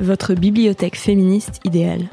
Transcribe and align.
Votre 0.00 0.34
bibliothèque 0.34 0.96
féministe 0.96 1.60
idéale. 1.64 2.06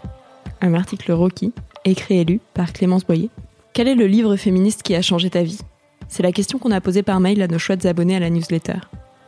Un 0.60 0.74
article 0.74 1.12
Rocky, 1.12 1.54
écrit 1.86 2.18
et 2.18 2.26
lu 2.26 2.40
par 2.56 2.74
Clémence 2.74 3.06
Boyer. 3.06 3.30
Quel 3.74 3.88
est 3.88 3.94
le 3.94 4.08
livre 4.08 4.36
féministe 4.38 4.82
qui 4.82 4.96
a 4.96 5.04
changé 5.04 5.30
ta 5.30 5.44
vie? 5.44 5.60
C'est 6.08 6.24
la 6.24 6.32
question 6.32 6.58
qu'on 6.58 6.72
a 6.72 6.82
posée 6.82 7.04
par 7.04 7.20
mail 7.20 7.44
à 7.44 7.48
nos 7.48 7.60
chouettes 7.60 7.86
abonnés 7.86 8.16
à 8.16 8.20
la 8.20 8.32
newsletter. 8.32 8.80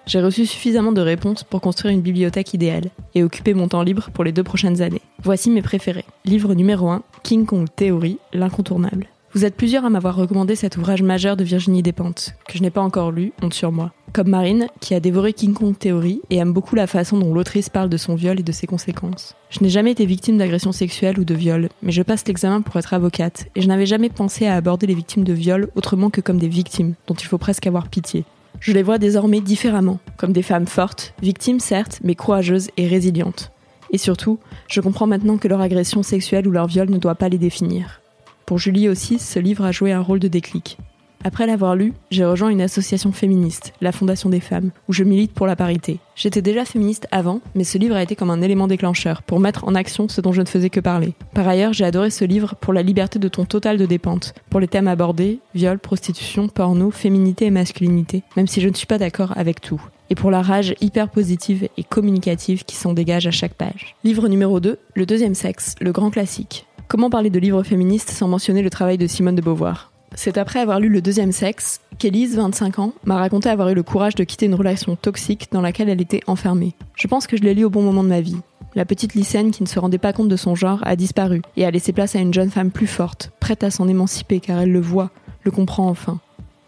J'ai 0.08 0.22
reçu 0.22 0.48
suffisamment 0.48 0.92
de 0.92 1.02
réponses 1.02 1.44
pour 1.44 1.62
construire 1.62 1.94
une 1.94 2.02
bibliothèque 2.02 2.56
idéale 2.56 2.90
et 3.14 3.24
occuper 3.24 3.54
mon 3.54 3.68
temps 3.68 3.84
libre 3.84 4.10
pour 4.12 4.24
les 4.24 4.32
deux 4.32 4.44
prochaines 4.44 4.82
années. 4.82 5.02
Voici 5.22 5.52
mes 5.52 5.62
préférés. 5.62 6.06
Livre 6.26 6.56
numéro 6.56 6.90
1, 6.90 7.04
King 7.22 7.46
Kong 7.46 7.68
Theory, 7.76 8.18
l'incontournable. 8.34 9.06
Vous 9.34 9.46
êtes 9.46 9.56
plusieurs 9.56 9.86
à 9.86 9.92
m'avoir 9.92 10.16
recommandé 10.16 10.56
cet 10.56 10.78
ouvrage 10.78 11.04
majeur 11.04 11.38
de 11.38 11.44
Virginie 11.44 11.84
Despentes, 11.84 12.34
que 12.48 12.58
je 12.58 12.64
n'ai 12.64 12.72
pas 12.72 12.82
encore 12.82 13.12
lu, 13.12 13.34
honte 13.44 13.54
sur 13.54 13.72
moi. 13.72 13.92
Comme 14.18 14.30
Marine, 14.30 14.66
qui 14.80 14.96
a 14.96 15.00
dévoré 15.00 15.32
King 15.32 15.54
Kong 15.54 15.78
Theory 15.78 16.22
et 16.32 16.38
aime 16.38 16.52
beaucoup 16.52 16.74
la 16.74 16.88
façon 16.88 17.20
dont 17.20 17.36
l'autrice 17.36 17.70
parle 17.70 17.88
de 17.88 17.98
son 17.98 18.16
viol 18.16 18.40
et 18.40 18.44
de 18.44 18.52
ses 18.52 18.66
conséquences. 18.66 19.36
Je 19.52 19.60
n'ai 19.60 19.70
jamais 19.70 19.92
été 19.92 20.08
victime 20.08 20.40
d'agression 20.40 20.72
sexuelle 20.72 21.20
ou 21.20 21.24
de 21.24 21.36
viol, 21.36 21.70
mais 21.84 21.92
je 21.92 22.02
passe 22.02 22.28
l'examen 22.28 22.62
pour 22.62 22.78
être 22.78 22.96
avocate, 22.96 23.46
et 23.56 23.62
je 23.62 23.68
n'avais 23.68 23.86
jamais 23.86 24.10
pensé 24.10 24.48
à 24.48 24.56
aborder 24.56 24.88
les 24.88 24.96
victimes 24.96 25.24
de 25.24 25.34
viol 25.34 25.70
autrement 25.76 26.10
que 26.10 26.20
comme 26.20 26.40
des 26.40 26.48
victimes, 26.48 26.96
dont 27.06 27.14
il 27.14 27.28
faut 27.28 27.38
presque 27.38 27.68
avoir 27.68 27.90
pitié. 27.90 28.26
Je 28.60 28.72
les 28.72 28.82
vois 28.82 28.98
désormais 28.98 29.40
différemment, 29.40 30.00
comme 30.18 30.34
des 30.34 30.42
femmes 30.42 30.66
fortes, 30.66 31.14
victimes 31.22 31.60
certes, 31.60 32.00
mais 32.04 32.16
courageuses 32.16 32.72
et 32.76 32.88
résilientes. 32.88 33.52
Et 33.92 34.00
surtout, 34.00 34.40
je 34.68 34.82
comprends 34.82 35.06
maintenant 35.06 35.38
que 35.38 35.48
leur 35.48 35.62
agression 35.62 36.02
sexuelle 36.02 36.48
ou 36.48 36.52
leur 36.52 36.66
viol 36.66 36.90
ne 36.90 36.98
doit 36.98 37.14
pas 37.14 37.30
les 37.30 37.38
définir. 37.38 38.02
Pour 38.48 38.58
Julie 38.58 38.90
aussi, 38.90 39.20
ce 39.20 39.38
livre 39.38 39.64
a 39.64 39.72
joué 39.72 39.92
un 39.92 40.02
rôle 40.02 40.18
de 40.18 40.28
déclic. 40.28 40.80
Après 41.28 41.46
l'avoir 41.46 41.76
lu, 41.76 41.92
j'ai 42.10 42.24
rejoint 42.24 42.48
une 42.48 42.62
association 42.62 43.12
féministe, 43.12 43.74
la 43.82 43.92
Fondation 43.92 44.30
des 44.30 44.40
femmes, 44.40 44.72
où 44.88 44.94
je 44.94 45.04
milite 45.04 45.34
pour 45.34 45.46
la 45.46 45.58
parité. 45.58 46.00
J'étais 46.16 46.42
déjà 46.42 46.64
féministe 46.64 47.06
avant, 47.12 47.42
mais 47.54 47.66
ce 47.66 47.78
livre 47.78 47.98
a 47.98 48.02
été 48.02 48.16
comme 48.16 48.30
un 48.30 48.42
élément 48.42 48.70
déclencheur 48.70 49.22
pour 49.24 49.42
mettre 49.42 49.68
en 49.68 49.76
action 49.76 50.08
ce 50.08 50.22
dont 50.22 50.32
je 50.32 50.40
ne 50.40 50.48
faisais 50.48 50.70
que 50.70 50.80
parler. 50.80 51.16
Par 51.34 51.46
ailleurs, 51.46 51.74
j'ai 51.74 51.84
adoré 51.84 52.12
ce 52.12 52.24
livre 52.24 52.56
pour 52.56 52.72
la 52.72 52.82
liberté 52.82 53.20
de 53.20 53.28
ton 53.28 53.44
total 53.44 53.78
de 53.78 53.86
dépente, 53.86 54.36
pour 54.50 54.62
les 54.62 54.70
thèmes 54.70 54.88
abordés, 54.88 55.40
viol, 55.54 55.80
prostitution, 55.80 56.48
porno, 56.48 56.92
féminité 56.92 57.48
et 57.48 57.52
masculinité, 57.52 58.24
même 58.38 58.48
si 58.48 58.62
je 58.62 58.70
ne 58.70 58.74
suis 58.74 58.88
pas 58.88 58.98
d'accord 58.98 59.34
avec 59.36 59.60
tout 59.60 59.82
et 60.10 60.16
pour 60.16 60.32
la 60.32 60.42
rage 60.42 60.76
hyper 60.80 61.10
positive 61.10 61.68
et 61.76 61.84
communicative 61.84 62.64
qui 62.64 62.78
s'en 62.78 62.94
dégage 62.94 63.28
à 63.28 63.32
chaque 63.32 63.56
page. 63.56 63.98
Livre 64.06 64.30
numéro 64.30 64.62
2, 64.62 64.80
Le 64.96 65.06
deuxième 65.06 65.36
sexe, 65.36 65.76
le 65.82 65.92
grand 65.92 66.10
classique. 66.10 66.66
Comment 66.88 67.10
parler 67.10 67.30
de 67.30 67.40
livres 67.40 67.64
féministes 67.64 68.12
sans 68.12 68.30
mentionner 68.30 68.62
le 68.62 68.70
travail 68.70 68.98
de 68.98 69.08
Simone 69.08 69.36
de 69.36 69.42
Beauvoir? 69.42 69.92
C'est 70.18 70.40
après 70.40 70.60
avoir 70.60 70.80
lu 70.80 70.90
Le 70.90 71.00
deuxième 71.00 71.32
sexe 71.32 71.80
qu'Élise, 72.00 72.36
25 72.36 72.80
ans, 72.80 72.94
m'a 73.06 73.18
raconté 73.18 73.50
avoir 73.50 73.70
eu 73.70 73.76
le 73.76 73.84
courage 73.84 74.16
de 74.16 74.24
quitter 74.24 74.48
une 74.48 74.56
relation 74.56 74.96
toxique 74.96 75.48
dans 75.52 75.62
laquelle 75.62 75.90
elle 75.90 76.02
était 76.02 76.22
enfermée. 76.28 76.74
Je 76.96 77.08
pense 77.08 77.28
que 77.28 77.38
je 77.38 77.44
l'ai 77.44 77.54
lu 77.54 77.64
au 77.64 77.70
bon 77.70 77.84
moment 77.84 78.04
de 78.04 78.10
ma 78.10 78.20
vie. 78.20 78.38
La 78.74 78.84
petite 78.84 79.14
lycéenne 79.14 79.52
qui 79.52 79.62
ne 79.62 79.68
se 79.68 79.80
rendait 79.80 80.00
pas 80.00 80.14
compte 80.14 80.28
de 80.28 80.36
son 80.36 80.56
genre 80.56 80.80
a 80.84 80.96
disparu 80.96 81.42
et 81.56 81.66
a 81.66 81.72
laissé 81.72 81.94
place 81.94 82.16
à 82.16 82.20
une 82.20 82.34
jeune 82.34 82.50
femme 82.50 82.72
plus 82.72 82.88
forte, 82.88 83.32
prête 83.40 83.64
à 83.64 83.70
s'en 83.70 83.88
émanciper 83.88 84.40
car 84.40 84.60
elle 84.60 84.72
le 84.72 84.82
voit, 84.82 85.12
le 85.44 85.52
comprend 85.52 85.88
enfin. 85.88 86.20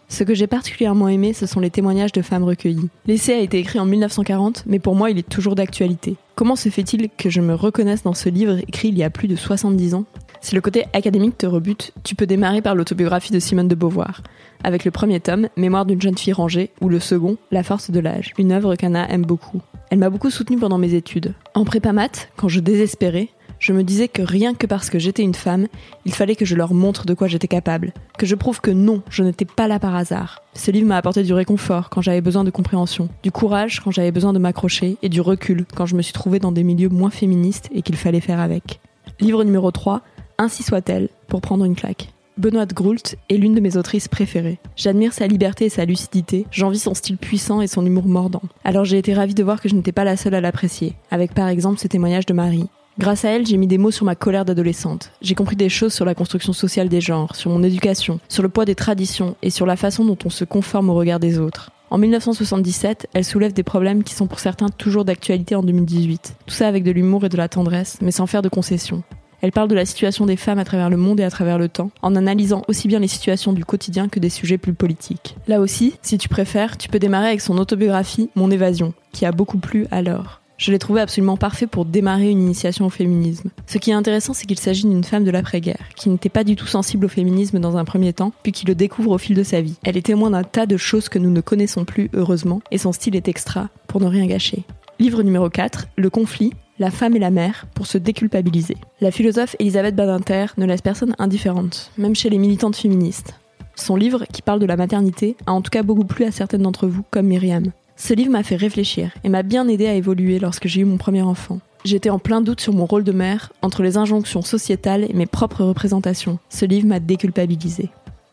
Ce 0.08 0.22
que 0.22 0.34
j'ai 0.34 0.46
particulièrement 0.46 1.08
aimé, 1.08 1.32
ce 1.32 1.46
sont 1.46 1.60
les 1.60 1.70
témoignages 1.70 2.12
de 2.12 2.22
femmes 2.22 2.44
recueillies. 2.44 2.88
L'essai 3.06 3.34
a 3.34 3.40
été 3.40 3.58
écrit 3.58 3.80
en 3.80 3.86
1940, 3.86 4.64
mais 4.66 4.78
pour 4.78 4.94
moi, 4.94 5.10
il 5.10 5.18
est 5.18 5.28
toujours 5.28 5.56
d'actualité. 5.56 6.16
Comment 6.36 6.56
se 6.56 6.68
fait-il 6.68 7.10
que 7.10 7.30
je 7.30 7.40
me 7.40 7.54
reconnaisse 7.54 8.02
dans 8.04 8.14
ce 8.14 8.28
livre 8.28 8.58
écrit 8.58 8.88
il 8.88 8.98
y 8.98 9.04
a 9.04 9.10
plus 9.10 9.28
de 9.28 9.36
70 9.36 9.94
ans? 9.94 10.04
Si 10.40 10.54
le 10.54 10.60
côté 10.60 10.84
académique 10.92 11.36
te 11.36 11.46
rebute, 11.46 11.92
tu 12.02 12.14
peux 12.14 12.26
démarrer 12.26 12.62
par 12.62 12.74
l'autobiographie 12.74 13.32
de 13.32 13.38
Simone 13.38 13.68
de 13.68 13.74
Beauvoir, 13.74 14.22
avec 14.64 14.84
le 14.84 14.90
premier 14.90 15.20
tome, 15.20 15.48
Mémoire 15.56 15.84
d'une 15.84 16.00
jeune 16.00 16.16
fille 16.16 16.32
rangée, 16.32 16.70
ou 16.80 16.88
le 16.88 17.00
second, 17.00 17.36
La 17.50 17.62
force 17.62 17.90
de 17.90 18.00
l'âge, 18.00 18.32
une 18.38 18.52
œuvre 18.52 18.74
qu'Anna 18.74 19.08
aime 19.10 19.24
beaucoup. 19.24 19.60
Elle 19.90 19.98
m'a 19.98 20.10
beaucoup 20.10 20.30
soutenue 20.30 20.58
pendant 20.58 20.78
mes 20.78 20.94
études. 20.94 21.34
En 21.54 21.64
prépa 21.64 21.92
maths, 21.92 22.30
quand 22.36 22.48
je 22.48 22.60
désespérais, 22.60 23.28
je 23.58 23.74
me 23.74 23.84
disais 23.84 24.08
que 24.08 24.22
rien 24.22 24.54
que 24.54 24.66
parce 24.66 24.88
que 24.88 24.98
j'étais 24.98 25.22
une 25.22 25.34
femme, 25.34 25.66
il 26.06 26.14
fallait 26.14 26.36
que 26.36 26.46
je 26.46 26.56
leur 26.56 26.72
montre 26.72 27.04
de 27.04 27.12
quoi 27.12 27.28
j'étais 27.28 27.48
capable, 27.48 27.92
que 28.18 28.24
je 28.24 28.34
prouve 28.34 28.62
que 28.62 28.70
non, 28.70 29.02
je 29.10 29.22
n'étais 29.22 29.44
pas 29.44 29.68
là 29.68 29.78
par 29.78 29.94
hasard. 29.94 30.42
Ce 30.54 30.70
livre 30.70 30.86
m'a 30.86 30.96
apporté 30.96 31.22
du 31.22 31.34
réconfort 31.34 31.90
quand 31.90 32.00
j'avais 32.00 32.22
besoin 32.22 32.44
de 32.44 32.50
compréhension, 32.50 33.10
du 33.22 33.30
courage 33.30 33.80
quand 33.80 33.90
j'avais 33.90 34.12
besoin 34.12 34.32
de 34.32 34.38
m'accrocher 34.38 34.96
et 35.02 35.10
du 35.10 35.20
recul 35.20 35.66
quand 35.76 35.84
je 35.84 35.94
me 35.94 36.00
suis 36.00 36.14
trouvée 36.14 36.38
dans 36.38 36.52
des 36.52 36.64
milieux 36.64 36.88
moins 36.88 37.10
féministes 37.10 37.68
et 37.74 37.82
qu'il 37.82 37.96
fallait 37.96 38.20
faire 38.20 38.40
avec. 38.40 38.80
Livre 39.20 39.44
numéro 39.44 39.70
3, 39.70 40.00
ainsi 40.40 40.62
soit-elle, 40.62 41.10
pour 41.28 41.42
prendre 41.42 41.66
une 41.66 41.76
claque. 41.76 42.08
Benoît 42.38 42.64
Groult 42.64 43.16
est 43.28 43.36
l'une 43.36 43.54
de 43.54 43.60
mes 43.60 43.76
autrices 43.76 44.08
préférées. 44.08 44.58
J'admire 44.74 45.12
sa 45.12 45.26
liberté 45.26 45.66
et 45.66 45.68
sa 45.68 45.84
lucidité, 45.84 46.46
j'envie 46.50 46.78
son 46.78 46.94
style 46.94 47.18
puissant 47.18 47.60
et 47.60 47.66
son 47.66 47.84
humour 47.84 48.06
mordant. 48.06 48.40
Alors 48.64 48.86
j'ai 48.86 48.96
été 48.96 49.12
ravie 49.12 49.34
de 49.34 49.44
voir 49.44 49.60
que 49.60 49.68
je 49.68 49.74
n'étais 49.74 49.92
pas 49.92 50.04
la 50.04 50.16
seule 50.16 50.34
à 50.34 50.40
l'apprécier, 50.40 50.94
avec 51.10 51.34
par 51.34 51.48
exemple 51.48 51.78
ce 51.78 51.88
témoignage 51.88 52.24
de 52.24 52.32
Marie. 52.32 52.70
Grâce 52.98 53.26
à 53.26 53.30
elle, 53.30 53.46
j'ai 53.46 53.58
mis 53.58 53.66
des 53.66 53.76
mots 53.76 53.90
sur 53.90 54.06
ma 54.06 54.14
colère 54.14 54.46
d'adolescente. 54.46 55.12
J'ai 55.20 55.34
compris 55.34 55.56
des 55.56 55.68
choses 55.68 55.92
sur 55.92 56.06
la 56.06 56.14
construction 56.14 56.54
sociale 56.54 56.88
des 56.88 57.02
genres, 57.02 57.36
sur 57.36 57.50
mon 57.50 57.62
éducation, 57.62 58.18
sur 58.28 58.42
le 58.42 58.48
poids 58.48 58.64
des 58.64 58.74
traditions 58.74 59.36
et 59.42 59.50
sur 59.50 59.66
la 59.66 59.76
façon 59.76 60.06
dont 60.06 60.18
on 60.24 60.30
se 60.30 60.44
conforme 60.44 60.88
au 60.88 60.94
regard 60.94 61.20
des 61.20 61.38
autres. 61.38 61.70
En 61.90 61.98
1977, 61.98 63.08
elle 63.12 63.24
soulève 63.24 63.52
des 63.52 63.62
problèmes 63.62 64.04
qui 64.04 64.14
sont 64.14 64.26
pour 64.26 64.40
certains 64.40 64.68
toujours 64.70 65.04
d'actualité 65.04 65.54
en 65.54 65.62
2018. 65.62 66.36
Tout 66.46 66.54
ça 66.54 66.68
avec 66.68 66.84
de 66.84 66.92
l'humour 66.92 67.26
et 67.26 67.28
de 67.28 67.36
la 67.36 67.48
tendresse, 67.48 67.98
mais 68.00 68.12
sans 68.12 68.26
faire 68.26 68.42
de 68.42 68.48
concessions. 68.48 69.02
Elle 69.42 69.52
parle 69.52 69.68
de 69.68 69.74
la 69.74 69.86
situation 69.86 70.26
des 70.26 70.36
femmes 70.36 70.58
à 70.58 70.64
travers 70.64 70.90
le 70.90 70.96
monde 70.96 71.20
et 71.20 71.24
à 71.24 71.30
travers 71.30 71.58
le 71.58 71.68
temps, 71.68 71.90
en 72.02 72.14
analysant 72.14 72.62
aussi 72.68 72.88
bien 72.88 72.98
les 72.98 73.08
situations 73.08 73.52
du 73.52 73.64
quotidien 73.64 74.08
que 74.08 74.20
des 74.20 74.28
sujets 74.28 74.58
plus 74.58 74.74
politiques. 74.74 75.36
Là 75.48 75.60
aussi, 75.60 75.94
si 76.02 76.18
tu 76.18 76.28
préfères, 76.28 76.76
tu 76.76 76.88
peux 76.88 76.98
démarrer 76.98 77.28
avec 77.28 77.40
son 77.40 77.56
autobiographie 77.58 78.30
Mon 78.34 78.50
évasion, 78.50 78.92
qui 79.12 79.24
a 79.24 79.32
beaucoup 79.32 79.58
plu 79.58 79.86
alors. 79.90 80.40
Je 80.60 80.70
l'ai 80.72 80.78
trouvé 80.78 81.00
absolument 81.00 81.38
parfait 81.38 81.66
pour 81.66 81.86
démarrer 81.86 82.28
une 82.28 82.42
initiation 82.42 82.84
au 82.84 82.90
féminisme. 82.90 83.48
Ce 83.66 83.78
qui 83.78 83.92
est 83.92 83.94
intéressant, 83.94 84.34
c'est 84.34 84.44
qu'il 84.44 84.58
s'agit 84.58 84.86
d'une 84.86 85.04
femme 85.04 85.24
de 85.24 85.30
l'après-guerre, 85.30 85.88
qui 85.96 86.10
n'était 86.10 86.28
pas 86.28 86.44
du 86.44 86.54
tout 86.54 86.66
sensible 86.66 87.06
au 87.06 87.08
féminisme 87.08 87.60
dans 87.60 87.78
un 87.78 87.86
premier 87.86 88.12
temps, 88.12 88.32
puis 88.42 88.52
qui 88.52 88.66
le 88.66 88.74
découvre 88.74 89.12
au 89.12 89.16
fil 89.16 89.34
de 89.34 89.42
sa 89.42 89.62
vie. 89.62 89.78
Elle 89.84 89.96
est 89.96 90.04
témoin 90.04 90.28
d'un 90.28 90.42
tas 90.42 90.66
de 90.66 90.76
choses 90.76 91.08
que 91.08 91.18
nous 91.18 91.30
ne 91.30 91.40
connaissons 91.40 91.86
plus, 91.86 92.10
heureusement, 92.12 92.60
et 92.70 92.76
son 92.76 92.92
style 92.92 93.16
est 93.16 93.26
extra, 93.26 93.70
pour 93.86 94.02
ne 94.02 94.06
rien 94.06 94.26
gâcher. 94.26 94.64
Livre 94.98 95.22
numéro 95.22 95.48
4, 95.48 95.88
Le 95.96 96.10
conflit, 96.10 96.52
la 96.80 96.90
femme 96.90 97.14
et 97.14 97.20
la 97.20 97.30
mère 97.30 97.66
pour 97.74 97.86
se 97.86 97.98
déculpabiliser. 97.98 98.76
La 99.02 99.10
philosophe 99.10 99.54
Elisabeth 99.60 99.94
Badinter 99.94 100.46
ne 100.56 100.64
laisse 100.64 100.80
personne 100.80 101.14
indifférente, 101.18 101.92
même 101.98 102.16
chez 102.16 102.30
les 102.30 102.38
militantes 102.38 102.74
féministes. 102.74 103.34
Son 103.76 103.96
livre, 103.96 104.24
qui 104.32 104.42
parle 104.42 104.60
de 104.60 104.66
la 104.66 104.76
maternité, 104.76 105.36
a 105.46 105.52
en 105.52 105.60
tout 105.60 105.70
cas 105.70 105.82
beaucoup 105.82 106.04
plu 106.04 106.24
à 106.24 106.32
certaines 106.32 106.62
d'entre 106.62 106.88
vous, 106.88 107.04
comme 107.10 107.26
Myriam. 107.26 107.66
Ce 107.96 108.14
livre 108.14 108.32
m'a 108.32 108.42
fait 108.42 108.56
réfléchir 108.56 109.12
et 109.24 109.28
m'a 109.28 109.42
bien 109.42 109.68
aidé 109.68 109.86
à 109.86 109.94
évoluer 109.94 110.38
lorsque 110.38 110.68
j'ai 110.68 110.80
eu 110.80 110.86
mon 110.86 110.96
premier 110.96 111.22
enfant. 111.22 111.60
J'étais 111.84 112.10
en 112.10 112.18
plein 112.18 112.40
doute 112.40 112.60
sur 112.60 112.72
mon 112.72 112.86
rôle 112.86 113.04
de 113.04 113.12
mère, 113.12 113.52
entre 113.60 113.82
les 113.82 113.98
injonctions 113.98 114.42
sociétales 114.42 115.04
et 115.08 115.12
mes 115.12 115.26
propres 115.26 115.64
représentations. 115.64 116.38
Ce 116.48 116.64
livre 116.64 116.86
m'a 116.86 116.98
déculpabilisé. 116.98 117.90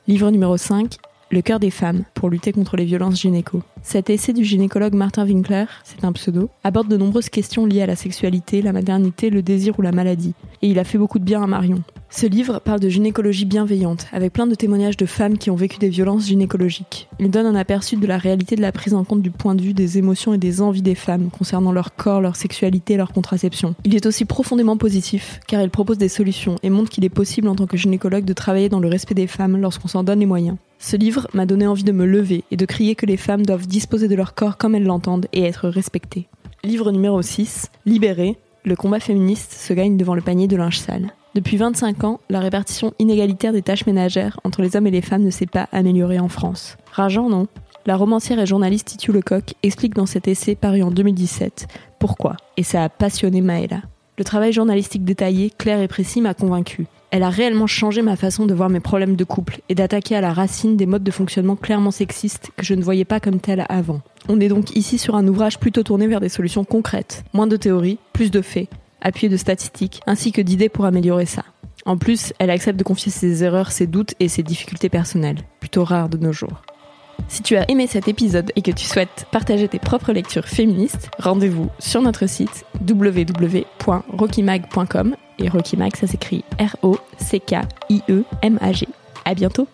Livre 0.08 0.32
numéro 0.32 0.56
5, 0.56 0.96
le 1.30 1.42
cœur 1.42 1.60
des 1.60 1.72
femmes 1.72 2.04
pour 2.14 2.30
lutter 2.30 2.52
contre 2.52 2.78
les 2.78 2.86
violences 2.86 3.20
gynéco. 3.20 3.62
Cet 3.82 4.10
essai 4.10 4.34
du 4.34 4.44
gynécologue 4.44 4.94
Martin 4.94 5.26
Winkler, 5.26 5.66
c'est 5.84 6.04
un 6.04 6.12
pseudo, 6.12 6.50
aborde 6.64 6.88
de 6.88 6.98
nombreuses 6.98 7.30
questions 7.30 7.66
liées 7.66 7.82
à 7.82 7.88
la 7.88 7.96
sexualité, 7.96 8.62
la 8.62 8.74
maternité, 8.74 9.30
le 9.30 9.42
désir 9.42 9.78
ou 9.80 9.82
la 9.82 9.92
maladie. 9.92 10.34
Et 10.62 10.70
il 10.70 10.80
a 10.80 10.84
fait 10.84 10.98
beaucoup 10.98 11.20
de 11.20 11.24
bien 11.24 11.44
à 11.44 11.48
Marion. 11.48 11.84
Ce 12.10 12.26
livre 12.26 12.60
parle 12.60 12.80
de 12.80 12.88
gynécologie 12.88 13.46
bienveillante, 13.46 14.08
avec 14.14 14.32
plein 14.32 14.48
de 14.48 14.56
témoignages 14.56 14.96
de 14.96 15.06
femmes 15.06 15.38
qui 15.38 15.52
ont 15.52 15.56
vécu 15.56 15.78
des 15.78 15.90
violences 15.90 16.28
gynécologiques. 16.28 17.10
Il 17.20 17.30
donne 17.30 17.46
un 17.46 17.56
aperçu 17.56 17.98
de 17.98 18.08
la 18.08 18.18
réalité 18.18 18.56
de 18.56 18.62
la 18.62 18.72
prise 18.72 18.94
en 18.94 19.04
compte 19.04 19.22
du 19.22 19.32
point 19.32 19.56
de 19.56 19.62
vue 19.62 19.74
des 19.74 19.98
émotions 19.98 20.34
et 20.34 20.38
des 20.38 20.62
envies 20.62 20.82
des 20.82 20.96
femmes 20.96 21.30
concernant 21.30 21.74
leur 21.74 21.96
corps, 21.96 22.22
leur 22.22 22.38
sexualité 22.38 22.94
et 22.94 22.98
leur 22.98 23.12
contraception. 23.12 23.76
Il 23.84 23.96
est 23.96 24.06
aussi 24.06 24.24
profondément 24.24 24.78
positif, 24.78 25.42
car 25.48 25.62
il 25.62 25.70
propose 25.70 25.98
des 25.98 26.10
solutions 26.10 26.56
et 26.64 26.70
montre 26.70 26.90
qu'il 26.90 27.04
est 27.04 27.10
possible 27.10 27.50
en 27.50 27.56
tant 27.56 27.68
que 27.68 27.78
gynécologue 27.78 28.26
de 28.26 28.34
travailler 28.34 28.70
dans 28.70 28.80
le 28.80 28.88
respect 28.88 29.16
des 29.16 29.28
femmes 29.28 29.58
lorsqu'on 29.58 29.90
s'en 29.90 30.04
donne 30.04 30.20
les 30.20 30.26
moyens. 30.26 30.58
Ce 30.80 30.96
livre 30.96 31.28
m'a 31.34 31.46
donné 31.46 31.68
envie 31.68 31.84
de 31.84 31.92
me 31.92 32.06
lever 32.06 32.44
et 32.52 32.58
de 32.58 32.66
crier 32.66 32.96
que 32.96 33.06
les 33.06 33.18
femmes 33.18 33.46
doivent 33.46 33.68
disposer 33.68 34.08
de 34.08 34.16
leur 34.16 34.36
corps 34.36 34.58
comme 34.58 34.76
elles 34.76 34.84
l'entendent 34.84 35.28
et 35.34 35.44
être 35.44 35.70
respectées. 35.70 36.28
Livre 36.64 36.92
numéro 36.92 37.22
6, 37.22 37.70
Libéré, 37.86 38.38
le 38.64 38.76
combat 38.76 39.00
féministe 39.00 39.54
se 39.54 39.74
gagne 39.74 39.98
devant 39.98 40.16
le 40.16 40.22
panier 40.22 40.48
de 40.48 40.58
linge 40.58 40.80
sale. 40.80 41.14
Depuis 41.36 41.58
25 41.58 42.04
ans, 42.04 42.20
la 42.30 42.40
répartition 42.40 42.94
inégalitaire 43.00 43.54
des 43.54 43.62
tâches 43.62 43.86
ménagères 43.86 44.40
entre 44.44 44.62
les 44.62 44.76
hommes 44.76 44.88
et 44.88 44.92
les 44.92 45.02
femmes 45.02 45.24
ne 45.24 45.30
s'est 45.30 45.46
pas 45.46 45.70
améliorée 45.72 46.20
en 46.20 46.30
France. 46.30 46.78
Rageant, 46.92 47.30
non? 47.30 47.48
La 47.86 47.96
romancière 47.96 48.40
et 48.40 48.46
journaliste 48.46 48.88
Titu 48.88 49.14
Lecoq 49.14 49.54
explique 49.64 49.94
dans 49.94 50.06
cet 50.06 50.28
essai 50.28 50.56
paru 50.56 50.84
en 50.84 50.92
2017 50.92 51.68
pourquoi, 52.00 52.36
et 52.58 52.64
ça 52.64 52.84
a 52.84 52.90
passionné 52.90 53.42
Maëla. 53.42 53.82
Le 54.18 54.24
travail 54.24 54.52
journalistique 54.52 55.06
détaillé, 55.06 55.52
clair 55.52 55.80
et 55.80 55.88
précis 55.88 56.22
m'a 56.22 56.34
convaincu. 56.34 56.88
Elle 57.10 57.24
a 57.24 57.30
réellement 57.30 57.68
changé 57.68 58.02
ma 58.02 58.18
façon 58.18 58.46
de 58.46 58.54
voir 58.54 58.70
mes 58.70 58.82
problèmes 58.82 59.16
de 59.16 59.24
couple 59.24 59.62
et 59.70 59.76
d'attaquer 59.76 60.16
à 60.16 60.22
la 60.22 60.34
racine 60.34 60.76
des 60.76 60.86
modes 60.86 61.04
de 61.04 61.12
fonctionnement 61.12 61.56
clairement 61.56 61.92
sexistes 61.92 62.52
que 62.58 62.66
je 62.66 62.74
ne 62.74 62.84
voyais 62.84 63.06
pas 63.06 63.22
comme 63.22 63.40
tels 63.40 63.66
avant. 63.70 64.02
On 64.28 64.42
est 64.42 64.50
donc 64.50 64.76
ici 64.76 64.98
sur 64.98 65.16
un 65.16 65.26
ouvrage 65.28 65.58
plutôt 65.58 65.84
tourné 65.84 66.08
vers 66.08 66.20
des 66.20 66.30
solutions 66.30 66.66
concrètes, 66.66 67.24
moins 67.34 67.48
de 67.48 67.56
théories, 67.56 67.98
plus 68.12 68.30
de 68.30 68.42
faits, 68.42 68.68
appuyés 69.02 69.30
de 69.30 69.38
statistiques, 69.38 70.02
ainsi 70.06 70.34
que 70.34 70.42
d'idées 70.42 70.70
pour 70.70 70.86
améliorer 70.86 71.26
ça. 71.26 71.46
En 71.86 71.98
plus, 71.98 72.34
elle 72.40 72.50
accepte 72.50 72.78
de 72.78 72.84
confier 72.84 73.12
ses 73.12 73.46
erreurs, 73.46 73.72
ses 73.72 73.88
doutes 73.88 74.14
et 74.20 74.28
ses 74.28 74.44
difficultés 74.44 74.90
personnelles, 74.90 75.40
plutôt 75.62 75.86
rares 75.86 76.10
de 76.10 76.18
nos 76.18 76.34
jours. 76.34 76.62
Si 77.30 77.42
tu 77.42 77.56
as 77.56 77.70
aimé 77.72 77.88
cet 77.88 78.10
épisode 78.10 78.52
et 78.58 78.62
que 78.62 78.72
tu 78.72 78.86
souhaites 78.86 79.26
partager 79.32 79.70
tes 79.70 79.80
propres 79.80 80.12
lectures 80.12 80.48
féministes, 80.48 81.10
rendez-vous 81.20 81.70
sur 81.80 82.02
notre 82.02 82.28
site 82.28 82.66
www.rockymag.com 82.88 85.16
et 85.40 85.50
Rockymag 85.50 85.96
ça 85.96 86.08
s'écrit 86.08 86.44
R 86.60 86.76
O 86.82 86.98
C 87.18 87.40
K 87.40 87.58
I 87.90 88.02
E 88.10 88.24
M 88.42 88.58
A 88.62 88.72
G. 88.72 88.88
À 89.26 89.34
bientôt. 89.34 89.68